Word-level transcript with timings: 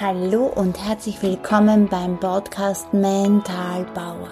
Hallo 0.00 0.46
und 0.46 0.82
herzlich 0.82 1.22
willkommen 1.22 1.86
beim 1.86 2.18
Podcast 2.18 2.94
Mental 2.94 3.84
Power. 3.92 4.30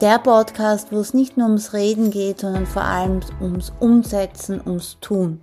Der 0.00 0.18
Podcast, 0.18 0.90
wo 0.90 0.98
es 0.98 1.14
nicht 1.14 1.36
nur 1.36 1.46
ums 1.46 1.72
Reden 1.72 2.10
geht, 2.10 2.40
sondern 2.40 2.66
vor 2.66 2.82
allem 2.82 3.20
ums 3.40 3.72
Umsetzen, 3.78 4.60
ums 4.66 4.98
Tun. 5.00 5.42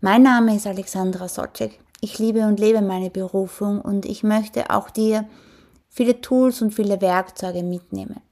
Mein 0.00 0.22
Name 0.22 0.56
ist 0.56 0.66
Alexandra 0.66 1.28
Socek. 1.28 1.78
Ich 2.00 2.18
liebe 2.18 2.46
und 2.46 2.58
lebe 2.58 2.80
meine 2.80 3.10
Berufung 3.10 3.82
und 3.82 4.06
ich 4.06 4.22
möchte 4.22 4.70
auch 4.70 4.88
dir 4.88 5.28
viele 5.90 6.22
Tools 6.22 6.62
und 6.62 6.70
viele 6.70 7.02
Werkzeuge 7.02 7.62
mitnehmen. 7.62 8.22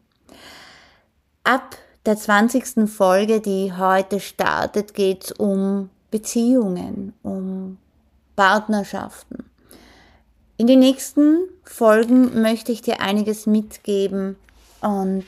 Ab 1.44 1.76
der 2.06 2.16
20. 2.16 2.88
Folge, 2.88 3.42
die 3.42 3.74
heute 3.76 4.20
startet, 4.20 4.94
geht 4.94 5.24
es 5.24 5.32
um 5.32 5.90
Beziehungen, 6.10 7.12
um 7.22 7.76
Partnerschaften. 8.36 9.44
In 10.58 10.66
den 10.66 10.78
nächsten 10.78 11.48
Folgen 11.64 12.40
möchte 12.40 12.72
ich 12.72 12.80
dir 12.80 13.00
einiges 13.00 13.46
mitgeben 13.46 14.36
und 14.80 15.26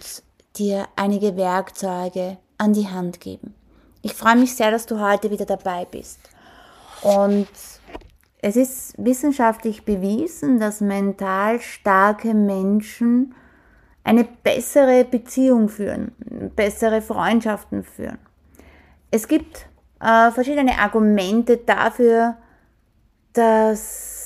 dir 0.57 0.87
einige 0.97 1.37
Werkzeuge 1.37 2.39
an 2.57 2.73
die 2.73 2.89
Hand 2.89 3.21
geben. 3.21 3.53
Ich 4.01 4.15
freue 4.15 4.37
mich 4.37 4.55
sehr, 4.55 4.71
dass 4.71 4.87
du 4.87 5.01
heute 5.01 5.31
wieder 5.31 5.45
dabei 5.45 5.85
bist. 5.85 6.19
Und 7.03 7.49
es 8.41 8.57
ist 8.57 8.95
wissenschaftlich 8.97 9.85
bewiesen, 9.85 10.61
dass 10.61 10.81
mental 10.81 11.61
starke 11.61 12.33
Menschen 12.33 13.35
eine 14.05 14.25
bessere 14.25 15.05
Beziehung 15.05 15.69
führen, 15.69 16.13
bessere 16.57 17.03
Freundschaften 17.03 17.85
führen. 17.85 18.19
Es 19.11 19.29
gibt 19.29 19.67
äh, 20.01 20.31
verschiedene 20.31 20.79
Argumente 20.79 21.59
dafür, 21.59 22.37
dass 23.35 24.18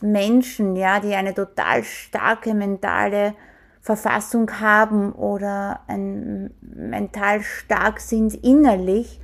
Menschen, 0.00 0.76
ja, 0.76 1.00
die 1.00 1.14
eine 1.14 1.34
total 1.34 1.84
starke 1.84 2.54
mentale 2.54 3.34
Verfassung 3.80 4.60
haben 4.60 5.12
oder 5.12 5.80
ein, 5.86 6.50
mental 6.60 7.42
stark 7.42 8.00
sind 8.00 8.34
innerlich, 8.44 9.20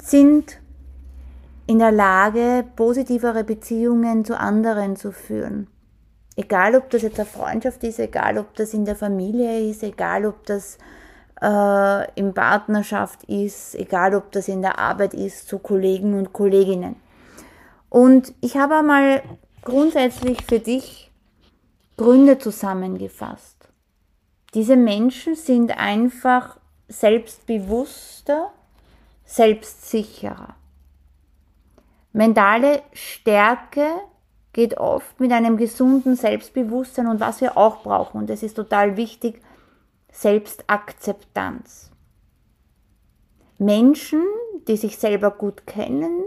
sind 0.00 0.60
in 1.66 1.78
der 1.78 1.92
Lage, 1.92 2.64
positivere 2.76 3.44
Beziehungen 3.44 4.24
zu 4.24 4.38
anderen 4.38 4.96
zu 4.96 5.12
führen. 5.12 5.68
Egal, 6.36 6.76
ob 6.76 6.88
das 6.90 7.02
jetzt 7.02 7.18
eine 7.18 7.26
Freundschaft 7.26 7.82
ist, 7.82 7.98
egal, 7.98 8.38
ob 8.38 8.54
das 8.54 8.72
in 8.72 8.84
der 8.84 8.96
Familie 8.96 9.68
ist, 9.68 9.82
egal, 9.82 10.24
ob 10.24 10.46
das 10.46 10.78
äh, 11.42 12.10
in 12.14 12.32
Partnerschaft 12.32 13.24
ist, 13.24 13.74
egal, 13.74 14.14
ob 14.14 14.30
das 14.32 14.48
in 14.48 14.62
der 14.62 14.78
Arbeit 14.78 15.14
ist, 15.14 15.48
zu 15.48 15.58
Kollegen 15.58 16.14
und 16.14 16.32
Kolleginnen. 16.32 16.96
Und 17.90 18.34
ich 18.40 18.56
habe 18.56 18.76
einmal 18.76 19.22
grundsätzlich 19.62 20.42
für 20.44 20.60
dich 20.60 21.10
Gründe 21.96 22.38
zusammengefasst. 22.38 23.68
Diese 24.54 24.76
Menschen 24.76 25.34
sind 25.34 25.76
einfach 25.76 26.58
selbstbewusster, 26.88 28.52
selbstsicherer. 29.24 30.54
Mentale 32.12 32.82
Stärke 32.92 33.86
geht 34.52 34.78
oft 34.78 35.20
mit 35.20 35.30
einem 35.32 35.56
gesunden 35.56 36.16
Selbstbewusstsein 36.16 37.06
und 37.06 37.20
was 37.20 37.40
wir 37.40 37.56
auch 37.56 37.82
brauchen, 37.82 38.18
und 38.18 38.30
das 38.30 38.42
ist 38.42 38.54
total 38.54 38.96
wichtig, 38.96 39.42
Selbstakzeptanz. 40.10 41.90
Menschen, 43.58 44.22
die 44.66 44.76
sich 44.76 44.98
selber 44.98 45.30
gut 45.30 45.66
kennen, 45.66 46.24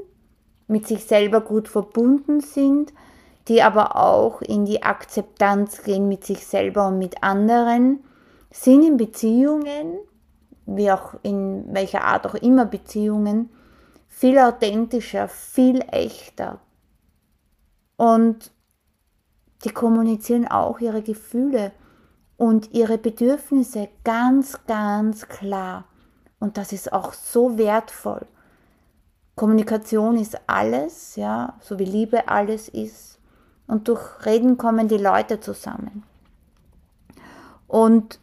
mit 0.68 0.88
sich 0.88 1.06
selber 1.06 1.42
gut 1.42 1.68
verbunden 1.68 2.42
sind, 2.42 2.94
die 3.52 3.62
aber 3.62 3.98
auch 3.98 4.42
in 4.42 4.64
die 4.64 4.82
Akzeptanz 4.82 5.84
gehen 5.84 6.08
mit 6.08 6.24
sich 6.24 6.48
selber 6.48 6.88
und 6.88 7.00
mit 7.00 7.22
anderen, 7.22 8.02
sind 8.50 8.82
in 8.82 8.96
Beziehungen, 8.96 9.98
wie 10.66 10.90
auch 10.90 11.16
in 11.22 11.66
welcher 11.74 12.06
Art 12.06 12.26
auch 12.26 12.36
immer 12.36 12.66
Beziehungen, 12.66 13.50
viel 14.08 14.40
authentischer, 14.40 15.28
viel 15.28 15.82
echter. 15.92 16.62
Und 17.98 18.52
die 19.66 19.72
kommunizieren 19.72 20.48
auch 20.48 20.80
ihre 20.80 21.02
Gefühle 21.02 21.74
und 22.38 22.72
ihre 22.72 22.98
Bedürfnisse 22.98 23.90
ganz, 24.06 24.66
ganz 24.66 25.28
klar. 25.28 25.84
Und 26.40 26.56
das 26.56 26.72
ist 26.72 26.94
auch 26.94 27.12
so 27.12 27.58
wertvoll. 27.58 28.26
Kommunikation 29.36 30.16
ist 30.16 30.40
alles, 30.48 31.18
ja, 31.18 31.58
so 31.60 31.78
wie 31.80 31.84
Liebe 31.84 32.30
alles 32.30 32.70
ist. 32.70 33.21
Und 33.72 33.88
durch 33.88 34.26
Reden 34.26 34.58
kommen 34.58 34.90
die 34.90 34.98
Leute 34.98 35.40
zusammen. 35.40 36.04
Und 37.70 38.20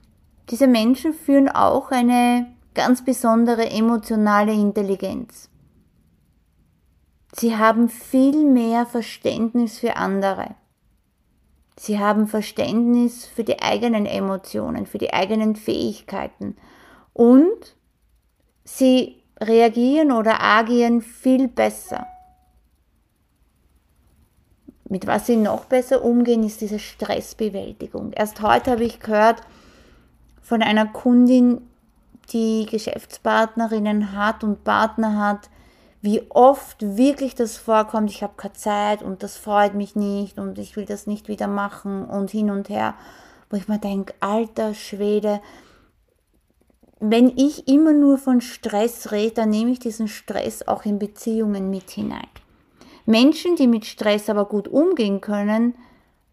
diese 0.51 0.67
Menschen 0.67 1.15
führen 1.15 1.49
auch 1.49 1.91
eine 1.91 2.55
ganz 2.75 3.03
besondere 3.03 3.71
emotionale 3.71 4.53
Intelligenz. 4.53 5.49
Sie 7.35 7.57
haben 7.57 7.89
viel 7.89 8.45
mehr 8.45 8.85
Verständnis 8.85 9.79
für 9.79 9.97
andere. 9.97 10.55
Sie 11.79 11.99
haben 11.99 12.27
Verständnis 12.27 13.25
für 13.25 13.43
die 13.43 13.63
eigenen 13.63 14.05
Emotionen, 14.05 14.85
für 14.85 14.99
die 14.99 15.15
eigenen 15.15 15.57
Fähigkeiten 15.57 16.59
und 17.15 17.75
sie 18.65 19.23
reagieren 19.41 20.13
oder 20.13 20.43
agieren 20.43 21.01
viel 21.01 21.49
besser. 21.49 22.07
Mit 24.89 25.07
was 25.07 25.27
sie 25.27 25.37
noch 25.37 25.67
besser 25.67 26.03
umgehen, 26.03 26.45
ist 26.45 26.61
diese 26.61 26.79
Stressbewältigung. 26.79 28.13
Erst 28.13 28.41
heute 28.41 28.71
habe 28.71 28.85
ich 28.85 29.01
gehört 29.01 29.43
von 30.43 30.63
einer 30.63 30.87
Kundin, 30.87 31.61
die 32.33 32.67
Geschäftspartnerinnen 32.71 34.13
hat 34.17 34.45
und 34.45 34.65
Partner 34.65 35.19
hat, 35.19 35.51
wie 36.01 36.23
oft 36.31 36.77
wirklich 36.81 37.35
das 37.35 37.57
vorkommt, 37.57 38.11
ich 38.11 38.23
habe 38.23 38.35
keine 38.37 38.55
Zeit 38.55 39.03
und 39.03 39.23
das 39.23 39.37
freut 39.37 39.75
mich 39.75 39.97
nicht 39.97 40.39
und 40.39 40.59
ich 40.59 40.77
will 40.77 40.85
das 40.85 41.07
nicht 41.07 41.29
wieder 41.29 41.49
machen 41.49 42.05
und 42.05 42.31
hin 42.31 42.51
und 42.51 42.69
her, 42.69 42.95
wo 43.51 43.57
ich 43.57 43.69
mir 43.69 43.79
denke, 43.79 44.15
alter 44.21 44.75
Schwede, 44.75 45.41
wenn 47.01 47.37
ich 47.37 47.69
immer 47.69 47.93
nur 47.93 48.19
von 48.19 48.41
Stress 48.41 49.13
rede, 49.13 49.35
dann 49.35 49.51
nehme 49.51 49.71
ich 49.71 49.79
diesen 49.81 50.09
Stress 50.09 50.67
auch 50.67 50.85
in 50.85 50.99
Beziehungen 50.99 51.71
mit 51.71 51.91
hinein. 51.91 52.27
Menschen, 53.09 53.57
die 53.57 53.67
mit 53.67 53.87
Stress 53.87 54.29
aber 54.29 54.45
gut 54.45 54.69
umgehen 54.69 55.23
können, 55.23 55.75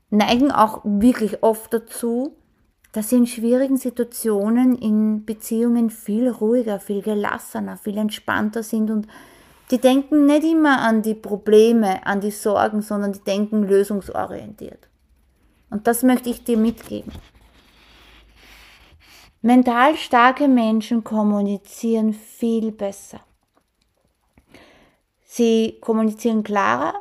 neigen 0.09 0.52
auch 0.52 0.81
wirklich 0.84 1.41
oft 1.41 1.74
dazu, 1.74 2.36
dass 2.91 3.09
sie 3.09 3.16
in 3.16 3.28
schwierigen 3.28 3.78
Situationen 3.78 4.78
in 4.78 5.24
Beziehungen 5.24 5.90
viel 5.90 6.28
ruhiger, 6.28 6.81
viel 6.81 7.02
gelassener, 7.02 7.78
viel 7.78 7.97
entspannter 7.97 8.62
sind 8.62 8.91
und 8.91 9.08
die 9.72 9.78
denken 9.78 10.25
nicht 10.25 10.44
immer 10.44 10.81
an 10.81 11.02
die 11.02 11.16
Probleme, 11.16 12.06
an 12.06 12.19
die 12.19 12.31
Sorgen, 12.31 12.81
sondern 12.81 13.13
die 13.13 13.24
denken 13.24 13.63
lösungsorientiert. 13.63 14.90
Und 15.69 15.88
das 15.88 16.03
möchte 16.03 16.30
ich 16.30 16.44
dir 16.44 16.57
mitgeben. 16.57 17.13
Mental 19.42 19.96
starke 19.96 20.50
Menschen 20.50 21.06
kommunizieren 21.06 22.13
viel 22.13 22.74
besser. 22.74 23.22
Sie 25.28 25.80
kommunizieren 25.81 26.44
klarer, 26.44 26.94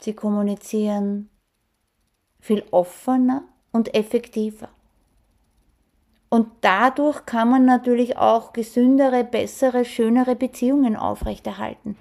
sie 0.00 0.14
kommunizieren 0.14 1.28
viel 2.40 2.64
offener 2.70 3.44
und 3.72 3.94
effektiver. 3.94 4.70
Und 6.30 6.48
dadurch 6.62 7.24
kann 7.26 7.50
man 7.50 7.64
natürlich 7.64 8.16
auch 8.16 8.52
gesündere, 8.52 9.22
bessere, 9.22 9.84
schönere 9.84 10.34
Beziehungen 10.34 10.96
aufrechterhalten. 10.96 11.96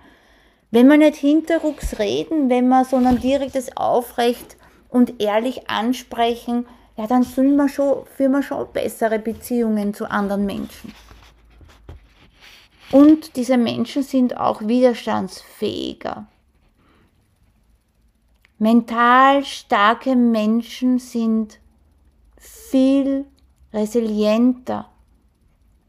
Wenn 0.72 0.88
wir 0.88 0.98
nicht 0.98 1.16
hinterrucks 1.16 2.00
reden, 2.00 2.50
wenn 2.50 2.68
wir, 2.68 2.84
sondern 2.84 3.20
direktes 3.20 3.76
aufrecht 3.78 4.58
und 4.90 5.22
ehrlich 5.22 5.70
ansprechen, 5.70 6.66
ja, 6.98 7.08
dann 7.08 7.24
führen 7.24 7.56
wir 7.56 7.70
schon, 7.70 8.06
führen 8.06 8.32
wir 8.32 8.44
schon 8.44 8.72
bessere 8.74 9.20
Beziehungen 9.20 9.94
zu 9.94 10.10
anderen 10.10 10.46
Menschen. 10.46 10.94
Und 12.92 13.36
diese 13.36 13.58
Menschen 13.58 14.04
sind 14.04 14.38
auch 14.38 14.62
widerstandsfähiger. 14.62 16.28
Mental 18.60 19.44
starke 19.44 20.16
Menschen 20.16 20.98
sind 20.98 21.60
viel 22.38 23.26
resilienter. 23.74 24.90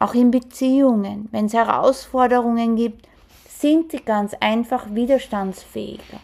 Auch 0.01 0.15
in 0.15 0.31
Beziehungen, 0.31 1.29
wenn 1.31 1.47
es 1.47 1.55
Herausforderungen 1.55 2.77
gibt, 2.77 3.09
sind 3.49 3.93
sie 3.93 3.99
ganz 3.99 4.35
einfach 4.41 4.95
widerstandsfähiger. 4.95 6.21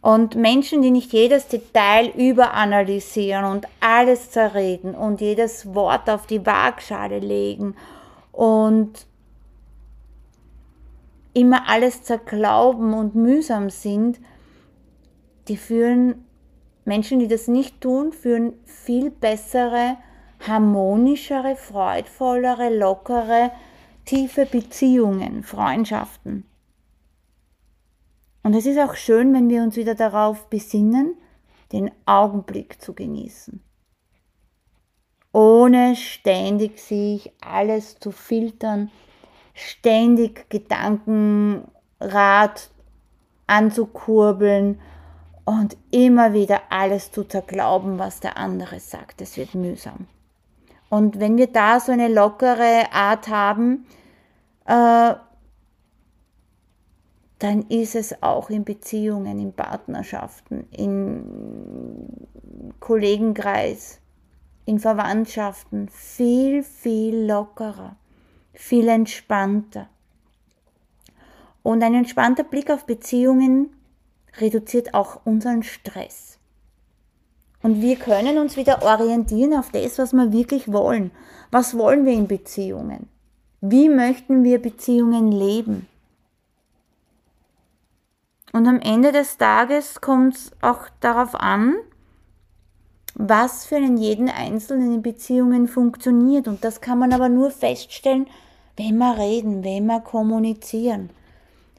Und 0.00 0.36
Menschen, 0.36 0.82
die 0.82 0.90
nicht 0.90 1.12
jedes 1.12 1.48
Detail 1.48 2.08
überanalysieren 2.16 3.44
und 3.44 3.66
alles 3.80 4.30
zerreden 4.30 4.94
und 4.94 5.20
jedes 5.20 5.74
Wort 5.74 6.08
auf 6.08 6.26
die 6.26 6.44
Waagschale 6.44 7.18
legen 7.18 7.74
und 8.38 9.08
immer 11.34 11.68
alles 11.68 12.04
zerglauben 12.04 12.94
und 12.94 13.16
mühsam 13.16 13.68
sind, 13.68 14.20
die 15.48 15.56
führen, 15.56 16.24
Menschen, 16.84 17.18
die 17.18 17.26
das 17.26 17.48
nicht 17.48 17.80
tun, 17.80 18.12
führen 18.12 18.52
viel 18.64 19.10
bessere, 19.10 19.96
harmonischere, 20.46 21.56
freudvollere, 21.56 22.78
lockere, 22.78 23.50
tiefe 24.04 24.46
Beziehungen, 24.46 25.42
Freundschaften. 25.42 26.44
Und 28.44 28.54
es 28.54 28.66
ist 28.66 28.78
auch 28.78 28.94
schön, 28.94 29.34
wenn 29.34 29.48
wir 29.48 29.64
uns 29.64 29.74
wieder 29.74 29.96
darauf 29.96 30.48
besinnen, 30.48 31.16
den 31.72 31.90
Augenblick 32.06 32.80
zu 32.80 32.94
genießen. 32.94 33.67
Ohne 35.32 35.96
ständig 35.96 36.78
sich 36.78 37.32
alles 37.40 37.98
zu 37.98 38.12
filtern, 38.12 38.90
ständig 39.54 40.48
Gedankenrad 40.48 42.70
anzukurbeln 43.46 44.80
und 45.44 45.76
immer 45.90 46.32
wieder 46.32 46.62
alles 46.70 47.10
zu 47.10 47.24
zerglauben, 47.24 47.98
was 47.98 48.20
der 48.20 48.36
andere 48.36 48.80
sagt. 48.80 49.20
Es 49.20 49.36
wird 49.36 49.54
mühsam. 49.54 50.06
Und 50.90 51.20
wenn 51.20 51.36
wir 51.36 51.48
da 51.48 51.80
so 51.80 51.92
eine 51.92 52.08
lockere 52.08 52.92
Art 52.92 53.28
haben, 53.28 53.86
äh, 54.66 55.14
dann 57.38 57.62
ist 57.68 57.94
es 57.94 58.22
auch 58.22 58.50
in 58.50 58.64
Beziehungen, 58.64 59.38
in 59.38 59.52
Partnerschaften, 59.52 60.66
in 60.70 62.26
Kollegenkreis, 62.80 64.00
in 64.68 64.78
Verwandtschaften 64.78 65.88
viel, 65.88 66.62
viel 66.62 67.24
lockerer, 67.24 67.96
viel 68.52 68.86
entspannter. 68.88 69.88
Und 71.62 71.82
ein 71.82 71.94
entspannter 71.94 72.44
Blick 72.44 72.70
auf 72.70 72.84
Beziehungen 72.84 73.70
reduziert 74.36 74.92
auch 74.92 75.20
unseren 75.24 75.62
Stress. 75.62 76.38
Und 77.62 77.80
wir 77.80 77.96
können 77.96 78.36
uns 78.36 78.58
wieder 78.58 78.82
orientieren 78.82 79.54
auf 79.54 79.70
das, 79.70 79.98
was 79.98 80.12
wir 80.12 80.32
wirklich 80.32 80.70
wollen. 80.70 81.12
Was 81.50 81.76
wollen 81.78 82.04
wir 82.04 82.12
in 82.12 82.28
Beziehungen? 82.28 83.08
Wie 83.62 83.88
möchten 83.88 84.44
wir 84.44 84.60
Beziehungen 84.60 85.32
leben? 85.32 85.88
Und 88.52 88.66
am 88.66 88.80
Ende 88.80 89.12
des 89.12 89.38
Tages 89.38 90.02
kommt 90.02 90.34
es 90.34 90.52
auch 90.60 90.90
darauf 91.00 91.34
an, 91.34 91.74
was 93.18 93.66
für 93.66 93.76
einen 93.76 93.96
jeden 93.96 94.30
Einzelnen 94.30 94.94
in 94.94 95.02
Beziehungen 95.02 95.66
funktioniert. 95.66 96.46
Und 96.46 96.64
das 96.64 96.80
kann 96.80 97.00
man 97.00 97.12
aber 97.12 97.28
nur 97.28 97.50
feststellen, 97.50 98.28
wenn 98.76 98.96
wir 98.96 99.18
reden, 99.18 99.64
wenn 99.64 99.86
wir 99.86 100.00
kommunizieren, 100.00 101.10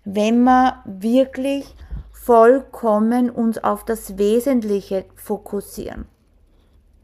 wenn 0.04 0.44
wir 0.44 0.84
wirklich 0.86 1.74
vollkommen 2.12 3.30
uns 3.30 3.58
auf 3.58 3.86
das 3.86 4.18
Wesentliche 4.18 5.06
fokussieren. 5.16 6.06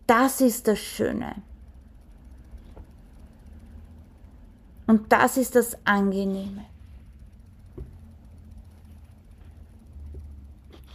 Das 0.06 0.42
ist 0.42 0.68
das 0.68 0.80
Schöne. 0.80 1.36
Und 4.86 5.12
das 5.14 5.38
ist 5.38 5.56
das 5.56 5.78
Angenehme. 5.86 6.66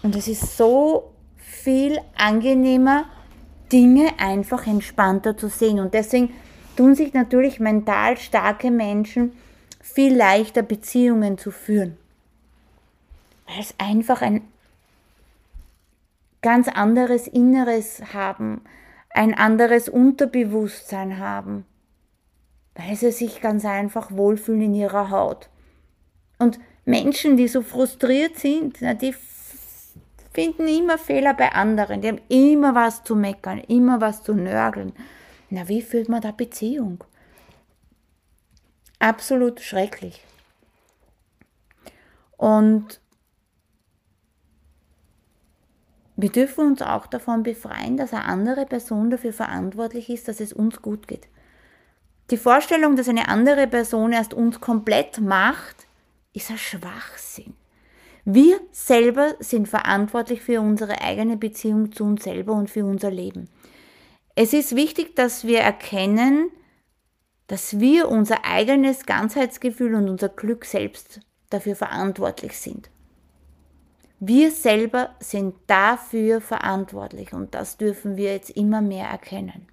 Und 0.03 0.15
es 0.15 0.29
ist 0.29 0.57
so 0.57 1.11
viel 1.37 1.99
angenehmer, 2.17 3.07
Dinge 3.73 4.19
einfach 4.19 4.67
entspannter 4.67 5.37
zu 5.37 5.49
sehen. 5.49 5.81
Und 5.81 5.95
deswegen 5.95 6.33
tun 6.77 6.95
sich 6.95 7.13
natürlich 7.13 7.61
mental 7.61 8.17
starke 8.17 8.71
Menschen 8.71 9.33
viel 9.81 10.15
leichter 10.17 10.63
Beziehungen 10.63 11.39
zu 11.39 11.51
führen. 11.51 11.97
Weil 13.47 13.61
es 13.61 13.75
einfach 13.79 14.23
ein 14.23 14.43
ganz 16.43 16.69
anderes 16.69 17.27
Inneres 17.27 18.03
haben, 18.15 18.63
ein 19.11 19.35
anderes 19.35 19.89
Unterbewusstsein 19.89 21.19
haben, 21.19 21.65
weil 22.75 22.97
sie 22.97 23.11
sich 23.11 23.41
ganz 23.41 23.65
einfach 23.65 24.11
wohlfühlen 24.13 24.63
in 24.63 24.75
ihrer 24.75 25.11
Haut. 25.11 25.49
Und 26.39 26.59
Menschen, 26.85 27.37
die 27.37 27.49
so 27.49 27.63
frustriert 27.63 28.39
sind, 28.39 28.81
die 29.03 29.15
finden 30.41 30.69
immer 30.69 30.97
Fehler 30.97 31.35
bei 31.35 31.53
anderen, 31.53 32.01
die 32.01 32.09
haben 32.09 32.21
immer 32.29 32.75
was 32.75 33.05
zu 33.05 33.15
meckern, 33.15 33.59
immer 33.59 34.01
was 34.01 34.23
zu 34.23 34.33
nörgeln. 34.33 34.95
Na, 35.51 35.69
wie 35.69 35.83
führt 35.83 36.09
man 36.09 36.23
da 36.23 36.31
Beziehung? 36.31 37.05
Absolut 38.99 39.61
schrecklich. 39.61 40.25
Und 42.39 43.01
wir 46.17 46.31
dürfen 46.31 46.69
uns 46.69 46.81
auch 46.81 47.07
davon 47.07 47.43
befreien, 47.43 47.99
dass 47.99 48.15
eine 48.15 48.25
andere 48.25 48.65
Person 48.65 49.11
dafür 49.11 49.35
verantwortlich 49.35 50.09
ist, 50.09 50.27
dass 50.27 50.41
es 50.41 50.55
uns 50.55 50.81
gut 50.81 51.07
geht. 51.07 51.29
Die 52.31 52.39
Vorstellung, 52.39 52.97
dass 52.97 53.09
eine 53.09 53.29
andere 53.29 53.67
Person 53.67 54.13
erst 54.13 54.33
uns 54.33 54.59
komplett 54.59 55.21
macht, 55.21 55.87
ist 56.33 56.51
ein 56.51 56.57
Schwachsinn. 56.57 57.60
Wir 58.33 58.61
selber 58.71 59.35
sind 59.41 59.67
verantwortlich 59.67 60.41
für 60.41 60.61
unsere 60.61 61.01
eigene 61.01 61.37
Beziehung 61.37 61.91
zu 61.91 62.05
uns 62.05 62.23
selber 62.23 62.53
und 62.53 62.71
für 62.71 62.85
unser 62.85 63.11
Leben. 63.11 63.49
Es 64.37 64.53
ist 64.53 64.77
wichtig, 64.77 65.17
dass 65.17 65.45
wir 65.45 65.59
erkennen, 65.59 66.49
dass 67.49 67.81
wir 67.81 68.09
unser 68.09 68.45
eigenes 68.45 69.05
Ganzheitsgefühl 69.05 69.97
und 69.97 70.09
unser 70.09 70.29
Glück 70.29 70.65
selbst 70.65 71.21
dafür 71.51 71.75
verantwortlich 71.75 72.57
sind. 72.57 72.89
Wir 74.21 74.53
selber 74.53 75.17
sind 75.19 75.57
dafür 75.67 76.41
verantwortlich 76.41 77.33
und 77.33 77.57
das 77.57 77.79
dürfen 77.79 78.17
wir 78.17 78.33
jetzt 78.33 78.51
immer 78.51 78.81
mehr 78.81 79.09
erkennen. 79.09 79.67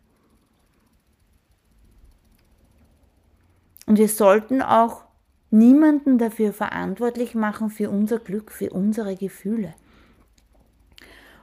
Und 3.86 4.00
wir 4.00 4.10
sollten 4.10 4.64
auch 4.64 5.07
niemanden 5.50 6.18
dafür 6.18 6.54
verantwortlich 6.54 7.36
machen 7.36 7.70
für 7.70 7.90
unser 7.90 8.20
Glück, 8.20 8.52
für 8.52 8.70
unsere 8.70 9.16
Gefühle. 9.16 9.74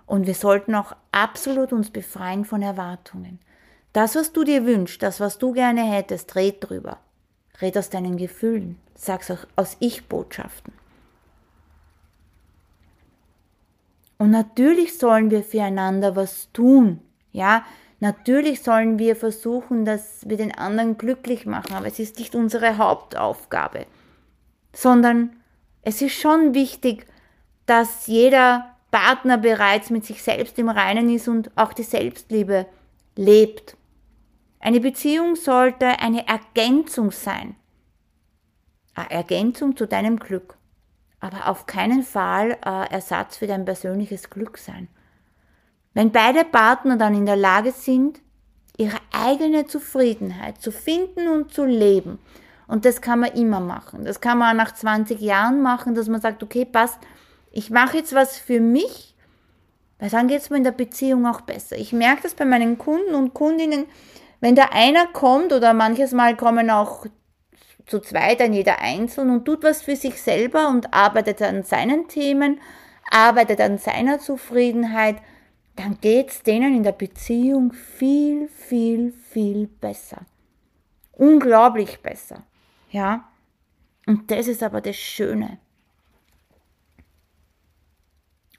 Und 0.07 0.27
wir 0.27 0.35
sollten 0.35 0.75
auch 0.75 0.95
absolut 1.13 1.73
uns 1.73 1.91
befreien 1.91 2.45
von 2.45 2.63
Erwartungen. 2.63 3.39
Das, 3.93 4.17
was 4.17 4.33
du 4.33 4.45
dir 4.45 4.67
wünschst, 4.67 5.03
das, 5.03 5.21
was 5.21 5.39
du 5.39 5.53
gerne 5.53 5.83
hättest, 5.83 6.35
red 6.37 6.57
drüber. 6.61 6.99
Red 7.61 7.79
aus 7.79 7.91
deinen 7.91 8.17
Gefühlen. 8.17 8.79
Sag's 8.95 9.31
auch 9.31 9.47
aus 9.57 9.77
Ich-Botschaften. 9.81 10.73
Und 14.19 14.31
natürlich 14.31 14.99
sollen 14.99 15.31
wir 15.31 15.43
füreinander 15.43 16.17
was 16.17 16.51
tun. 16.53 17.01
Ja, 17.33 17.65
natürlich 18.01 18.63
sollen 18.63 18.99
wir 18.99 19.17
versuchen, 19.17 19.85
dass 19.85 20.29
wir 20.29 20.37
den 20.37 20.55
anderen 20.57 20.99
glücklich 20.99 21.47
machen, 21.47 21.75
aber 21.75 21.87
es 21.87 21.99
ist 21.99 22.19
nicht 22.19 22.35
unsere 22.35 22.79
Hauptaufgabe 22.79 23.87
sondern 24.75 25.37
es 25.83 26.03
ist 26.03 26.15
schon 26.15 26.55
wichtig, 26.55 27.07
dass 27.67 28.07
jeder 28.07 28.77
Partner 28.91 29.39
bereits 29.39 29.91
mit 29.91 30.05
sich 30.05 30.23
selbst 30.23 30.59
im 30.59 30.69
Reinen 30.69 31.11
ist 31.11 31.29
und 31.29 31.51
auch 31.57 31.73
die 31.73 31.83
Selbstliebe 31.83 32.67
lebt. 33.17 33.77
Eine 34.61 34.81
Beziehung 34.81 35.37
sollte 35.37 35.87
eine 36.01 36.27
Ergänzung 36.27 37.11
sein. 37.11 37.57
Eine 38.95 39.11
Ergänzung 39.11 39.77
zu 39.77 39.87
deinem 39.87 40.19
Glück. 40.19 40.57
Aber 41.21 41.49
auf 41.49 41.67
keinen 41.67 42.03
Fall 42.03 42.57
ein 42.63 42.91
Ersatz 42.91 43.39
für 43.39 43.47
dein 43.47 43.65
persönliches 43.65 44.31
Glück 44.31 44.59
sein. 44.59 44.89
Wenn 45.93 46.13
beide 46.13 46.45
Partner 46.45 46.97
dann 46.97 47.15
in 47.15 47.27
der 47.27 47.37
Lage 47.37 47.73
sind, 47.73 48.21
ihre 48.77 48.99
eigene 49.13 49.67
Zufriedenheit 49.67 50.61
zu 50.61 50.73
finden 50.73 51.29
und 51.29 51.53
zu 51.53 51.65
leben 51.65 52.19
und 52.67 52.85
das 52.85 53.01
kann 53.01 53.21
man 53.21 53.33
immer 53.33 53.61
machen. 53.61 54.05
Das 54.05 54.21
kann 54.21 54.39
man 54.39 54.51
auch 54.51 54.65
nach 54.65 54.75
20 54.75 55.21
Jahren 55.21 55.63
machen, 55.63 55.95
dass 55.95 56.09
man 56.09 56.21
sagt, 56.21 56.43
okay, 56.43 56.65
passt, 56.65 56.99
ich 57.51 57.71
mache 57.71 57.99
jetzt 57.99 58.15
was 58.15 58.39
für 58.39 58.61
mich, 58.61 59.15
weil 59.99 60.11
dann 60.11 60.29
geht 60.29 60.41
es 60.41 60.51
mir 60.51 60.57
in 60.57 60.65
der 60.65 60.73
Beziehung 60.73 61.27
auch 61.27 61.43
besser. 61.43 61.77
Ich 61.77 61.93
merke 61.93 62.23
das 62.23 62.35
bei 62.35 62.45
meinen 62.45 62.79
Kunden 62.79 63.15
und 63.15 63.35
Kundinnen, 63.35 63.87
wenn 64.41 64.55
da 64.55 64.71
einer 64.73 65.07
kommt 65.07 65.53
oder 65.53 65.73
manches 65.73 66.13
Mal 66.13 66.37
kommen 66.37 66.71
auch 66.71 67.07
zu 67.87 68.01
zweit 68.01 68.41
ein 68.41 68.53
jeder 68.53 68.81
einzeln 68.81 69.31
und 69.31 69.45
tut 69.45 69.63
was 69.63 69.83
für 69.83 69.97
sich 69.97 70.21
selber 70.21 70.69
und 70.69 70.93
arbeitet 70.93 71.43
an 71.43 71.63
seinen 71.63 72.09
Themen, 72.09 72.61
arbeitet 73.11 73.61
an 73.61 73.79
seiner 73.79 74.19
Zufriedenheit, 74.19 75.17
dann 75.77 75.99
geht 76.01 76.31
es 76.31 76.43
denen 76.43 76.75
in 76.75 76.83
der 76.83 76.93
Beziehung 76.93 77.73
viel, 77.73 78.49
viel, 78.49 79.13
viel 79.13 79.67
besser. 79.67 80.23
Unglaublich 81.13 82.01
besser. 82.01 82.43
Ja? 82.95 83.29
Und 84.07 84.31
das 84.31 84.47
ist 84.47 84.63
aber 84.63 84.81
das 84.81 84.97
Schöne. 84.97 85.59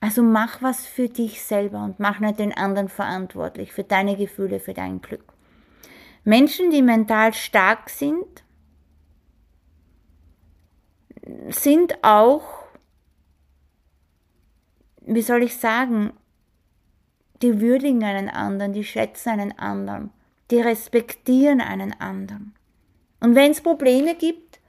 Also 0.02 0.22
mach 0.22 0.62
was 0.62 0.86
für 0.86 1.08
dich 1.08 1.42
selber 1.42 1.84
und 1.84 2.00
mach 2.00 2.20
nicht 2.20 2.40
den 2.40 2.56
anderen 2.56 2.90
verantwortlich 2.90 3.72
für 3.72 3.86
deine 3.86 4.18
Gefühle, 4.18 4.60
für 4.60 4.74
dein 4.74 5.02
Glück. 5.02 5.34
Menschen, 6.26 6.70
die 6.70 6.82
mental 6.82 7.34
stark 7.34 7.90
sind, 7.90 8.44
sind 11.50 12.04
auch 12.04 12.66
wie 15.08 15.22
soll 15.22 15.44
ich 15.44 15.58
sagen, 15.58 16.14
die 17.42 17.62
würdigen 17.62 18.04
einen 18.04 18.30
anderen, 18.30 18.74
die 18.74 18.84
schätzen 18.84 19.30
einen 19.30 19.58
anderen, 19.58 20.10
die 20.50 20.60
respektieren 20.60 21.62
einen 21.62 21.94
anderen. 22.00 22.55
Und 23.26 23.34
wenn 23.34 23.50
es 23.50 23.62
Probleme 23.62 24.14
gibt, 24.14 24.60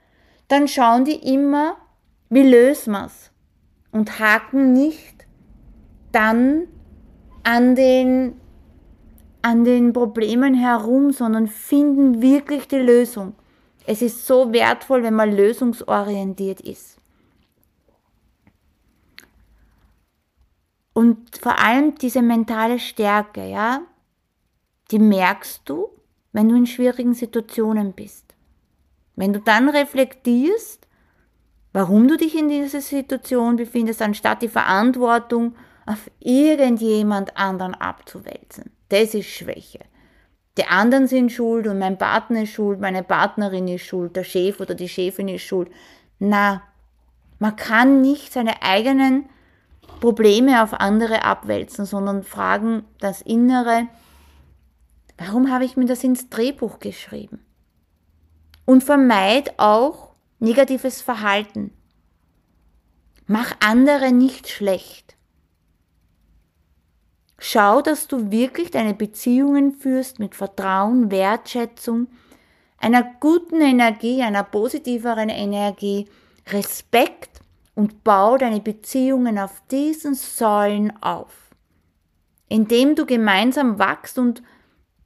dann 0.47 0.67
schauen 0.67 1.05
die 1.05 1.31
immer, 1.31 1.77
wie 2.31 2.41
lösen 2.41 2.93
wir's 2.93 3.29
und 3.91 4.17
haken 4.17 4.73
nicht 4.73 5.27
dann 6.11 6.67
an 7.43 7.75
den, 7.75 8.41
an 9.43 9.63
den 9.63 9.93
Problemen 9.93 10.55
herum, 10.55 11.11
sondern 11.11 11.45
finden 11.45 12.19
wirklich 12.23 12.67
die 12.67 12.77
Lösung. 12.77 13.35
Es 13.85 14.01
ist 14.01 14.25
so 14.25 14.51
wertvoll, 14.51 15.03
wenn 15.03 15.13
man 15.13 15.35
lösungsorientiert 15.35 16.59
ist. 16.59 16.97
Und 20.93 21.37
vor 21.37 21.59
allem 21.59 21.93
diese 21.93 22.23
mentale 22.23 22.79
Stärke, 22.79 23.47
ja, 23.47 23.81
die 24.89 24.97
merkst 24.97 25.61
du, 25.69 25.89
wenn 26.31 26.49
du 26.49 26.55
in 26.55 26.65
schwierigen 26.65 27.13
Situationen 27.13 27.93
bist. 27.93 28.26
Wenn 29.17 29.33
du 29.33 29.41
dann 29.41 29.67
reflektierst, 29.67 30.87
warum 31.73 32.07
du 32.07 32.17
dich 32.17 32.37
in 32.37 32.49
dieser 32.49 32.81
Situation 32.81 33.55
befindest, 33.55 34.01
anstatt 34.01 34.43
die 34.43 34.47
Verantwortung 34.47 35.55
auf 35.87 36.09
irgendjemand 36.19 37.35
anderen 37.35 37.73
abzuwälzen. 37.73 38.71
Das 38.89 39.15
ist 39.15 39.27
Schwäche. 39.27 39.79
Die 40.57 40.67
anderen 40.67 41.07
sind 41.07 41.31
schuld 41.31 41.67
und 41.67 41.79
mein 41.79 41.97
Partner 41.97 42.43
ist 42.43 42.51
schuld, 42.51 42.79
meine 42.79 43.03
Partnerin 43.03 43.67
ist 43.67 43.85
schuld, 43.85 44.15
der 44.15 44.23
Chef 44.23 44.59
oder 44.59 44.75
die 44.75 44.89
Chefin 44.89 45.27
ist 45.27 45.43
schuld. 45.43 45.69
Na, 46.19 46.61
man 47.39 47.55
kann 47.55 48.01
nicht 48.01 48.33
seine 48.33 48.61
eigenen 48.61 49.29
Probleme 49.99 50.61
auf 50.61 50.73
andere 50.73 51.23
abwälzen, 51.23 51.85
sondern 51.85 52.21
fragen 52.21 52.83
das 52.99 53.21
Innere, 53.23 53.87
warum 55.17 55.51
habe 55.51 55.65
ich 55.65 55.75
mir 55.75 55.85
das 55.85 56.03
ins 56.03 56.29
Drehbuch 56.29 56.79
geschrieben? 56.79 57.46
Und 58.67 58.83
vermeid 58.83 59.57
auch 59.59 60.09
negatives 60.39 61.01
Verhalten. 61.01 61.71
Mach 63.25 63.53
andere 63.61 64.11
nicht 64.11 64.49
schlecht. 64.49 65.15
Schau, 67.39 67.81
dass 67.81 68.09
du 68.09 68.29
wirklich 68.29 68.69
deine 68.69 68.93
Beziehungen 68.93 69.71
führst 69.71 70.19
mit 70.19 70.35
Vertrauen, 70.35 71.11
Wertschätzung, 71.11 72.07
einer 72.77 73.03
guten 73.21 73.61
Energie, 73.61 74.21
einer 74.21 74.43
positiveren 74.43 75.29
Energie, 75.29 76.09
Respekt 76.47 77.39
und 77.73 78.03
bau 78.03 78.37
deine 78.37 78.59
Beziehungen 78.59 79.39
auf 79.39 79.63
diesen 79.71 80.13
Säulen 80.13 80.91
auf, 81.01 81.55
indem 82.49 82.95
du 82.95 83.05
gemeinsam 83.05 83.79
wachst 83.79 84.19
und 84.19 84.43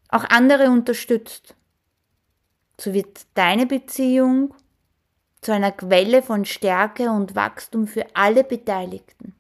auch 0.10 0.24
andere 0.24 0.72
unterstützt. 0.72 1.56
So 2.82 2.94
wird 2.94 3.26
deine 3.36 3.68
Beziehung 3.68 4.56
zu 5.42 5.54
einer 5.54 5.72
Quelle 5.72 6.24
von 6.24 6.46
Stärke 6.46 7.12
und 7.12 7.36
Wachstum 7.36 7.86
für 7.86 8.06
alle 8.16 8.44
Beteiligten. 8.44 9.36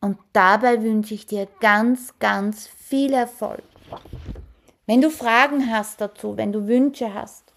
Und 0.00 0.18
dabei 0.32 0.80
wünsche 0.82 1.14
ich 1.14 1.26
dir 1.26 1.48
ganz, 1.58 2.14
ganz 2.20 2.68
viel 2.68 3.12
Erfolg. 3.14 3.64
Wenn 4.86 5.00
du 5.00 5.10
Fragen 5.10 5.72
hast 5.72 6.00
dazu, 6.00 6.36
wenn 6.36 6.52
du 6.52 6.68
Wünsche 6.68 7.14
hast, 7.14 7.52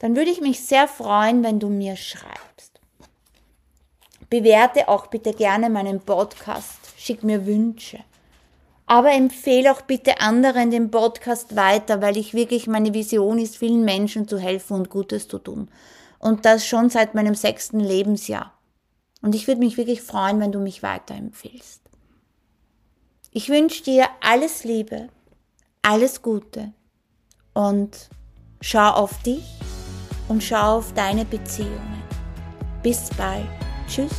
dann 0.00 0.16
würde 0.16 0.32
ich 0.32 0.40
mich 0.40 0.64
sehr 0.64 0.88
freuen, 0.88 1.44
wenn 1.44 1.60
du 1.60 1.68
mir 1.68 1.94
schreibst. 1.94 2.80
Bewerte 4.28 4.88
auch 4.88 5.06
bitte 5.06 5.34
gerne 5.34 5.70
meinen 5.70 6.00
Podcast, 6.00 6.80
schick 6.96 7.22
mir 7.22 7.46
Wünsche. 7.46 8.00
Aber 8.86 9.12
empfehle 9.12 9.72
auch 9.72 9.82
bitte 9.82 10.20
anderen 10.20 10.70
den 10.70 10.90
Podcast 10.90 11.56
weiter, 11.56 12.02
weil 12.02 12.16
ich 12.16 12.34
wirklich 12.34 12.66
meine 12.66 12.94
Vision 12.94 13.38
ist, 13.38 13.56
vielen 13.56 13.84
Menschen 13.84 14.28
zu 14.28 14.38
helfen 14.38 14.74
und 14.74 14.90
Gutes 14.90 15.28
zu 15.28 15.38
tun. 15.38 15.68
Und 16.18 16.44
das 16.44 16.66
schon 16.66 16.90
seit 16.90 17.14
meinem 17.14 17.34
sechsten 17.34 17.80
Lebensjahr. 17.80 18.52
Und 19.22 19.34
ich 19.34 19.46
würde 19.46 19.60
mich 19.60 19.76
wirklich 19.76 20.02
freuen, 20.02 20.40
wenn 20.40 20.52
du 20.52 20.58
mich 20.58 20.82
weiterempfehlst. 20.82 21.80
Ich 23.30 23.48
wünsche 23.48 23.82
dir 23.82 24.08
alles 24.20 24.64
Liebe, 24.64 25.08
alles 25.80 26.20
Gute 26.20 26.72
und 27.54 28.10
schau 28.60 28.90
auf 28.90 29.22
dich 29.22 29.44
und 30.28 30.42
schau 30.42 30.78
auf 30.78 30.92
deine 30.94 31.24
Beziehungen. 31.24 32.02
Bis 32.82 33.08
bald. 33.16 33.46
Tschüss. 33.86 34.12